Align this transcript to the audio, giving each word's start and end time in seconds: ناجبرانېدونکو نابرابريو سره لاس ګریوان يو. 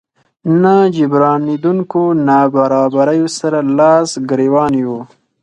ناجبرانېدونکو 0.61 2.01
نابرابريو 2.27 3.27
سره 3.39 3.57
لاس 3.77 4.09
ګریوان 4.29 4.71
يو. 4.83 4.97